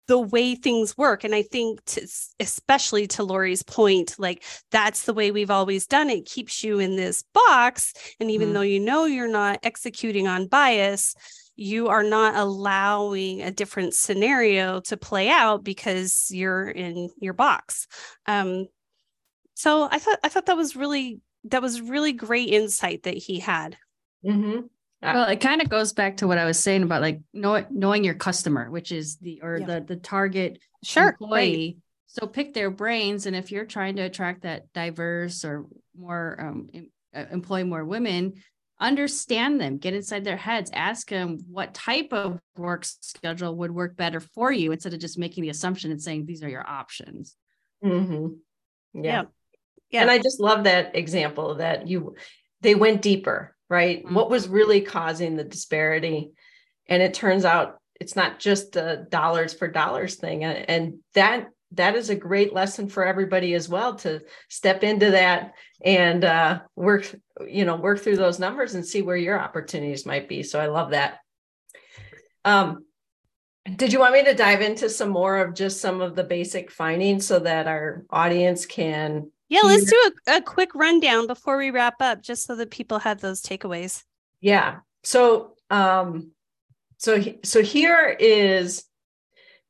[0.09, 2.07] the way things work and i think to,
[2.41, 6.27] especially to lori's point like that's the way we've always done it.
[6.27, 8.55] keeps you in this box and even mm.
[8.55, 11.15] though you know you're not executing on bias
[11.57, 17.87] you are not allowing a different scenario to play out because you're in your box.
[18.27, 18.67] Um,
[19.55, 23.39] so I thought I thought that was really that was really great insight that he
[23.39, 23.77] had.
[24.25, 24.61] Mm-hmm.
[25.03, 28.05] Well, it kind of goes back to what I was saying about like know, knowing
[28.05, 29.67] your customer, which is the or yeah.
[29.67, 31.77] the the target sure, employee.
[31.77, 31.77] Right.
[32.07, 36.69] So pick their brains, and if you're trying to attract that diverse or more um,
[37.15, 38.35] uh, employ more women,
[38.83, 43.97] understand them, get inside their heads, ask them what type of work schedule would work
[43.97, 47.37] better for you instead of just making the assumption and saying these are your options.
[47.85, 48.35] Mm-hmm.
[48.95, 49.03] Yeah.
[49.03, 49.23] yeah.
[49.91, 50.03] yeah.
[50.03, 52.17] And I just love that example that you,
[52.61, 54.05] they went deeper, right?
[54.05, 54.15] Mm-hmm.
[54.15, 56.33] What was really causing the disparity?
[56.89, 60.43] And it turns out it's not just a dollars for dollars thing.
[60.43, 65.55] And that that is a great lesson for everybody as well to step into that
[65.85, 67.15] and uh, work
[67.47, 70.43] you know work through those numbers and see where your opportunities might be.
[70.43, 71.19] So i love that.
[72.45, 72.85] Um,
[73.77, 76.71] did you want me to dive into some more of just some of the basic
[76.71, 81.71] findings so that our audience can yeah let's do a, a quick rundown before we
[81.71, 84.03] wrap up just so that people have those takeaways.
[84.41, 84.81] Yeah.
[85.05, 86.33] So um
[86.99, 88.85] so so here is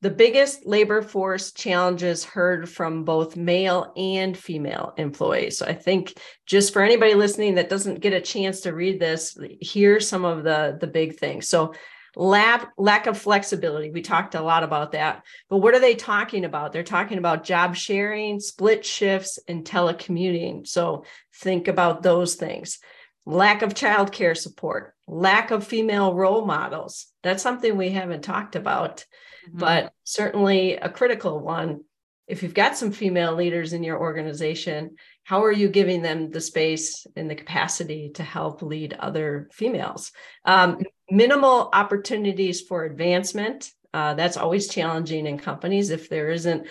[0.02, 5.58] the biggest labor force challenges heard from both male and female employees.
[5.58, 9.38] So I think just for anybody listening that doesn't get a chance to read this,
[9.60, 11.48] here's some of the, the big things.
[11.48, 11.74] So
[12.16, 13.92] lack, lack of flexibility.
[13.92, 15.24] We talked a lot about that.
[15.48, 16.72] But what are they talking about?
[16.72, 20.66] They're talking about job sharing, split shifts, and telecommuting.
[20.66, 21.04] So
[21.36, 22.80] think about those things.
[23.24, 27.06] Lack of childcare support, lack of female role models.
[27.22, 29.04] That's something we haven't talked about
[29.48, 29.58] mm-hmm.
[29.58, 31.84] but certainly a critical one.
[32.26, 36.40] If you've got some female leaders in your organization, how are you giving them the
[36.40, 40.12] space and the capacity to help lead other females?
[40.44, 40.78] Um,
[41.10, 43.70] minimal opportunities for advancement.
[43.92, 46.66] Uh, that's always challenging in companies if there isn't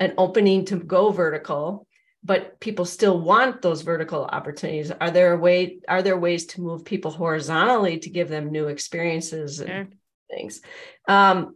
[0.00, 1.86] an opening to go vertical
[2.24, 6.62] but people still want those vertical opportunities are there a way are there ways to
[6.62, 9.94] move people horizontally to give them new experiences and
[10.30, 10.60] things
[11.06, 11.54] um,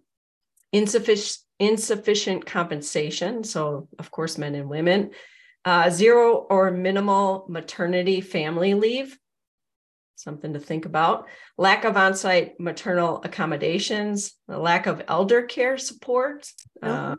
[0.72, 5.10] insufficient insufficient compensation so of course men and women
[5.64, 9.18] uh, zero or minimal maternity family leave
[10.14, 11.26] something to think about
[11.56, 16.48] lack of on-site maternal accommodations the lack of elder care support
[16.82, 16.88] oh.
[16.88, 17.16] uh,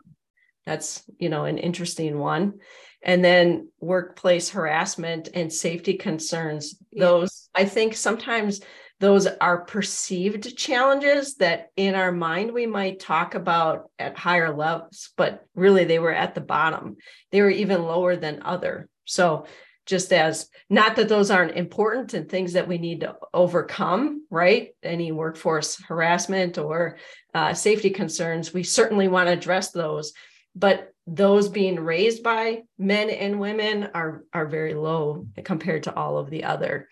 [0.64, 2.54] that's you know an interesting one
[3.02, 7.04] and then workplace harassment and safety concerns yeah.
[7.04, 8.60] those i think sometimes
[9.00, 15.10] those are perceived challenges that in our mind we might talk about at higher levels,
[15.16, 16.98] but really they were at the bottom.
[17.32, 18.88] They were even lower than other.
[19.06, 19.46] So
[19.86, 24.74] just as not that those aren't important and things that we need to overcome, right?
[24.82, 26.98] Any workforce harassment or
[27.34, 30.12] uh, safety concerns, we certainly want to address those.
[30.54, 36.18] But those being raised by men and women are are very low compared to all
[36.18, 36.88] of the other.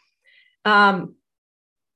[0.64, 1.14] Um,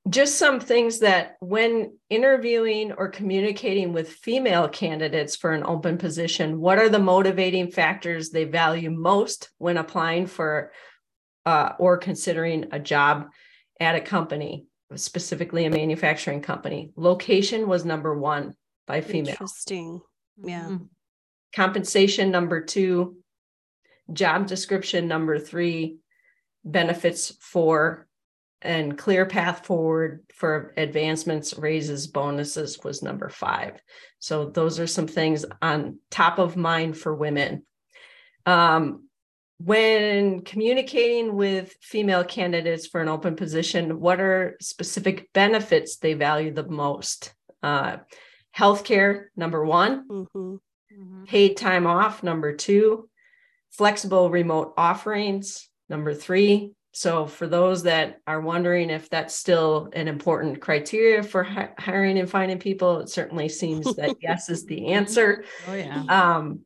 [0.09, 6.59] just some things that when interviewing or communicating with female candidates for an open position,
[6.59, 10.71] what are the motivating factors they value most when applying for
[11.45, 13.29] uh, or considering a job
[13.79, 16.91] at a company, specifically a manufacturing company?
[16.97, 19.31] Location was number one by female.
[19.31, 20.01] Interesting.
[20.43, 20.63] Yeah.
[20.63, 20.85] Mm-hmm.
[21.55, 23.17] Compensation number two,
[24.11, 25.99] job description number three,
[26.65, 28.07] benefits four,
[28.63, 33.81] and clear path forward for advancements, raises, bonuses was number five.
[34.19, 37.65] So those are some things on top of mind for women.
[38.45, 39.09] Um,
[39.59, 46.53] when communicating with female candidates for an open position, what are specific benefits they value
[46.53, 47.33] the most?
[47.61, 47.97] Uh,
[48.55, 50.07] healthcare, number one.
[50.07, 50.55] Mm-hmm.
[50.55, 51.23] Mm-hmm.
[51.25, 53.09] Paid time off, number two.
[53.71, 60.07] Flexible remote offerings, number three so, for those that are wondering if that's still an
[60.07, 64.89] important criteria for hi- hiring and finding people, it certainly seems that yes is the
[64.89, 65.43] answer.
[65.67, 66.03] Oh, yeah.
[66.07, 66.59] Um,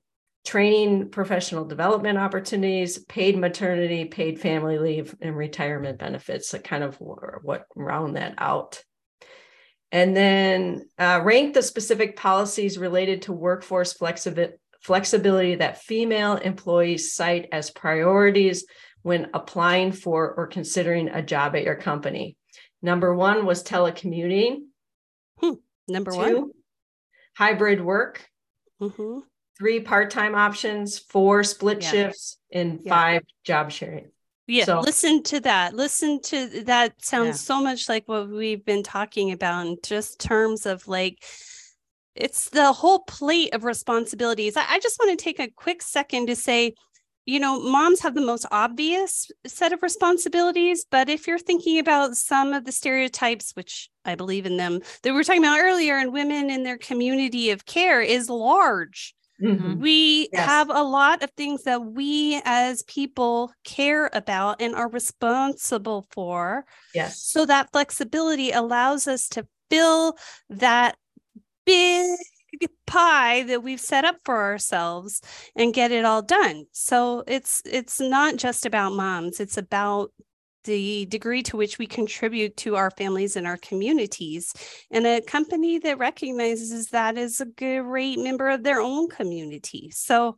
[0.46, 6.98] training, professional development opportunities, paid maternity, paid family leave, and retirement benefits that kind of
[6.98, 8.84] what round that out.
[9.94, 17.14] And then uh, rank the specific policies related to workforce flexi- flexibility that female employees
[17.14, 18.66] cite as priorities
[19.08, 22.36] when applying for or considering a job at your company.
[22.82, 24.64] Number one was telecommuting.
[25.40, 25.54] Hmm.
[25.88, 26.52] Number Two, one,
[27.34, 28.28] hybrid work.
[28.82, 29.20] Mm-hmm.
[29.58, 31.90] Three part time options, four split yeah.
[31.90, 32.90] shifts, and yeah.
[32.90, 34.12] five job sharing.
[34.46, 35.74] Yeah, so, listen to that.
[35.74, 37.02] Listen to that.
[37.02, 37.34] Sounds yeah.
[37.56, 41.24] so much like what we've been talking about in just terms of like
[42.14, 44.58] it's the whole plate of responsibilities.
[44.58, 46.74] I, I just want to take a quick second to say
[47.28, 52.16] you know, moms have the most obvious set of responsibilities, but if you're thinking about
[52.16, 55.98] some of the stereotypes, which I believe in them, that we were talking about earlier,
[55.98, 59.14] and women in their community of care is large.
[59.44, 59.82] Mm-hmm.
[59.82, 60.46] We yes.
[60.46, 66.66] have a lot of things that we as people care about and are responsible for.
[66.96, 67.22] Yes.
[67.22, 70.18] So that flexibility allows us to fill
[70.50, 70.96] that
[71.66, 72.18] big
[72.86, 75.22] pie that we've set up for ourselves
[75.56, 76.66] and get it all done.
[76.72, 80.12] So it's it's not just about moms, it's about
[80.64, 84.54] the degree to which we contribute to our families and our communities.
[84.92, 89.90] And a company that recognizes that is a great member of their own community.
[89.92, 90.38] So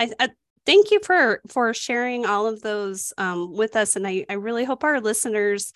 [0.00, 0.30] i, I
[0.64, 3.96] thank you for for sharing all of those um, with us.
[3.96, 5.72] And I, I really hope our listeners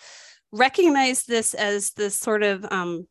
[0.53, 3.07] recognize this as this sort of um,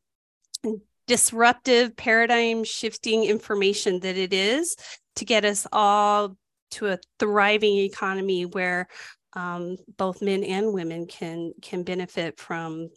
[1.09, 4.75] disruptive paradigm shifting information that it is
[5.15, 6.37] to get us all
[6.69, 8.87] to a thriving economy where
[9.33, 12.89] um, both men and women can can benefit from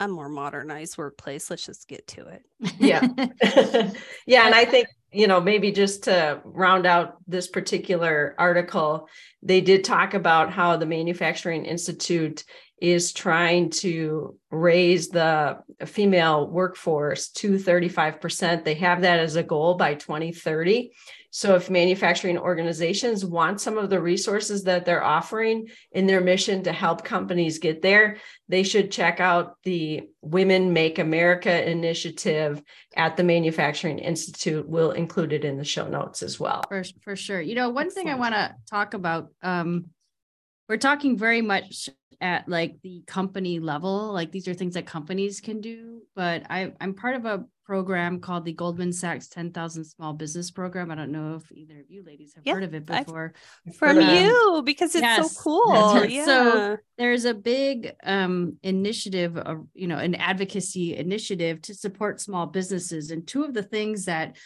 [0.00, 1.48] a more modernized workplace.
[1.48, 2.42] Let's just get to it.
[2.78, 3.06] Yeah.
[4.26, 4.46] yeah.
[4.46, 9.06] And I think, you know, maybe just to round out this particular article,
[9.42, 12.44] they did talk about how the Manufacturing Institute
[12.80, 18.64] is trying to raise the female workforce to 35%.
[18.64, 20.92] They have that as a goal by 2030.
[21.32, 26.64] So, if manufacturing organizations want some of the resources that they're offering in their mission
[26.64, 28.16] to help companies get there,
[28.48, 32.60] they should check out the Women Make America initiative
[32.96, 34.68] at the Manufacturing Institute.
[34.68, 36.64] We'll include it in the show notes as well.
[36.68, 37.40] For, for sure.
[37.40, 38.06] You know, one Excellent.
[38.08, 39.90] thing I want to talk about um,
[40.70, 41.88] we're talking very much
[42.20, 46.72] at like the company level like these are things that companies can do but I,
[46.80, 50.90] i'm part of a program called the Goldman Sachs 10,000 Small Business Program.
[50.90, 53.32] I don't know if either of you ladies have heard of it before.
[53.64, 56.04] I've, from um, you because it's yes, so cool.
[56.04, 56.24] Yeah.
[56.24, 62.46] So there's a big um, initiative, of, you know, an advocacy initiative to support small
[62.46, 63.12] businesses.
[63.12, 64.36] And two of the things that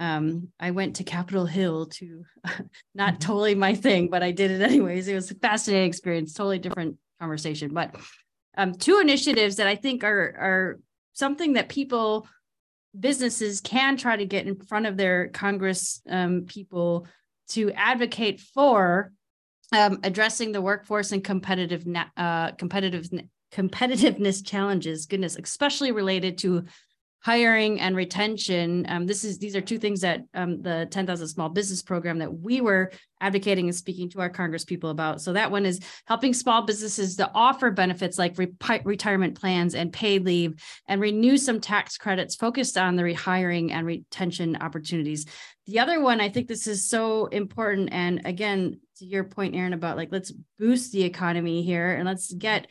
[0.00, 2.24] um, I went to Capitol Hill to
[2.96, 3.18] not mm-hmm.
[3.18, 5.06] totally my thing, but I did it anyways.
[5.06, 7.72] It was a fascinating experience, totally different conversation.
[7.72, 7.94] But
[8.56, 10.80] um, two initiatives that I think are are
[11.12, 12.26] something that people
[12.98, 17.06] businesses can try to get in front of their Congress um, people
[17.48, 19.12] to advocate for
[19.72, 23.08] um, addressing the workforce and competitive uh, competitive
[23.52, 25.06] competitiveness challenges.
[25.06, 26.64] Goodness, especially related to
[27.22, 28.84] hiring and retention.
[28.88, 32.32] Um, this is these are two things that um, the 10,000 Small Business Program that
[32.32, 35.20] we were advocating and speaking to our Congress people about.
[35.20, 39.92] So that one is helping small businesses to offer benefits like re- retirement plans and
[39.92, 45.24] paid leave, and renew some tax credits focused on the rehiring and retention opportunities.
[45.66, 49.74] The other one, I think this is so important, and again, to your point, Erin,
[49.74, 52.66] about like let's boost the economy here and let's get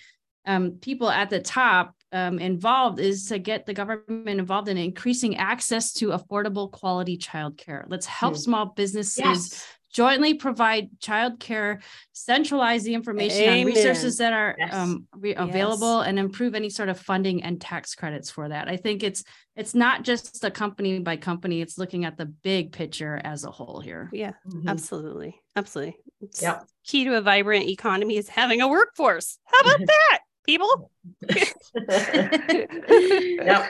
[0.45, 5.37] um, people at the top um, involved is to get the government involved in increasing
[5.37, 7.85] access to affordable quality childcare.
[7.87, 8.37] Let's help mm.
[8.37, 9.67] small businesses yes.
[9.93, 11.81] jointly provide childcare,
[12.11, 13.59] centralize the information Amen.
[13.59, 14.73] on resources that are yes.
[14.73, 18.67] um, re- available, and improve any sort of funding and tax credits for that.
[18.67, 19.23] I think it's
[19.55, 23.51] it's not just a company by company; it's looking at the big picture as a
[23.51, 24.09] whole here.
[24.11, 24.67] Yeah, mm-hmm.
[24.67, 25.97] absolutely, absolutely.
[26.41, 26.61] Yeah.
[26.83, 29.37] Key to a vibrant economy is having a workforce.
[29.45, 30.19] How about that?
[30.45, 30.91] People.
[31.29, 31.47] yep.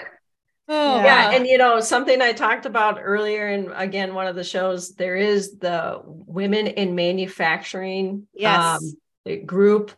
[0.73, 1.35] Oh, yeah, wow.
[1.35, 5.17] and you know something I talked about earlier, and again, one of the shows there
[5.17, 8.81] is the women in manufacturing yes.
[9.27, 9.91] um, group.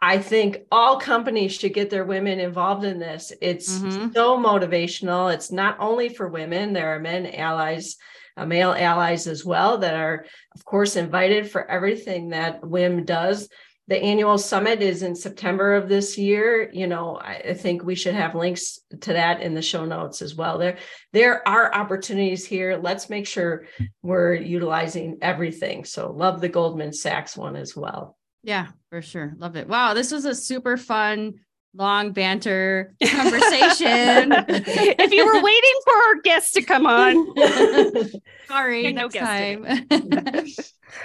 [0.00, 3.32] I think all companies should get their women involved in this.
[3.42, 4.12] It's mm-hmm.
[4.12, 5.34] so motivational.
[5.34, 7.96] It's not only for women; there are men allies,
[8.36, 13.48] uh, male allies as well that are, of course, invited for everything that WIM does
[13.90, 16.70] the annual summit is in September of this year.
[16.72, 20.36] You know, I think we should have links to that in the show notes as
[20.36, 20.58] well.
[20.58, 20.78] There,
[21.12, 22.78] there are opportunities here.
[22.80, 23.66] Let's make sure
[24.00, 25.84] we're utilizing everything.
[25.84, 28.16] So love the Goldman Sachs one as well.
[28.44, 29.34] Yeah, for sure.
[29.36, 29.66] Love it.
[29.68, 31.40] Wow, this was a super fun
[31.74, 34.32] long banter conversation.
[34.48, 37.34] if you were waiting for our guests to come on,
[38.48, 39.66] sorry, no time.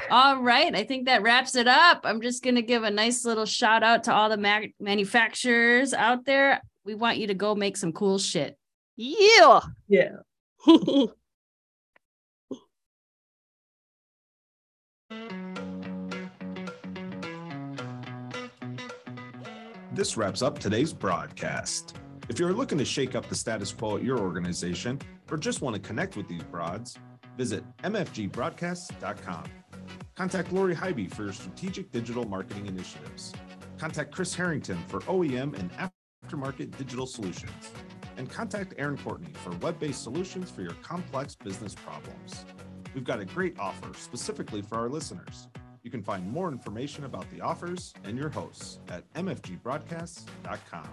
[0.10, 2.02] all right, I think that wraps it up.
[2.04, 5.94] I'm just going to give a nice little shout out to all the ma- manufacturers
[5.94, 6.62] out there.
[6.84, 8.58] We want you to go make some cool shit.
[8.98, 9.62] Yeah.
[9.88, 10.18] Yeah.
[19.96, 21.96] This wraps up today's broadcast.
[22.28, 25.00] If you're looking to shake up the status quo at your organization
[25.32, 26.98] or just want to connect with these broads,
[27.38, 29.46] visit mfgbroadcast.com.
[30.16, 33.32] Contact Lori Highby for your strategic digital marketing initiatives.
[33.78, 35.72] Contact Kris Harrington for OEM and
[36.28, 37.72] aftermarket digital solutions.
[38.18, 42.44] And contact Erin Courtney for web based solutions for your complex business problems.
[42.94, 45.48] We've got a great offer specifically for our listeners.
[45.86, 50.90] You can find more information about the offers and your hosts at mfgbroadcasts.com.